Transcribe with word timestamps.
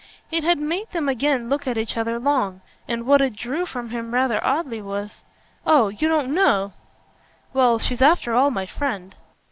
It 0.31 0.43
had 0.43 0.57
made 0.57 0.89
them 0.93 1.07
again 1.07 1.47
look 1.47 1.67
at 1.67 1.77
each 1.77 1.95
other 1.95 2.17
long; 2.17 2.61
and 2.87 3.05
what 3.05 3.21
it 3.21 3.35
drew 3.35 3.67
from 3.67 3.91
him 3.91 4.15
rather 4.15 4.43
oddly 4.43 4.81
was: 4.81 5.23
"Oh 5.63 5.89
you 5.89 6.07
don't 6.07 6.33
know!" 6.33 6.73
"Well, 7.53 7.77
she's 7.77 8.01
after 8.01 8.33
all 8.33 8.49
my 8.49 8.65
friend." 8.65 9.13